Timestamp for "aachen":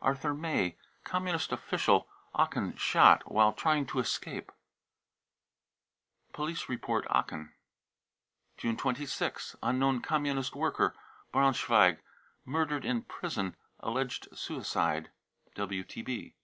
2.34-2.74, 7.10-7.52